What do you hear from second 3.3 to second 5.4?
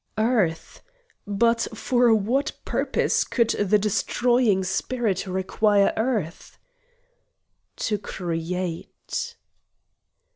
the Destroying Spirit